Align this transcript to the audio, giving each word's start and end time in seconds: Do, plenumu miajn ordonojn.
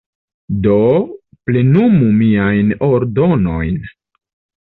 Do, 0.67 0.77
plenumu 1.49 2.07
miajn 2.21 2.71
ordonojn. 2.87 3.77